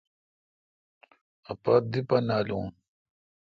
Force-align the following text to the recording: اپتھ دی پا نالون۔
اپتھ 1.51 1.77
دی 1.91 2.01
پا 2.07 2.17
نالون۔ 2.27 2.67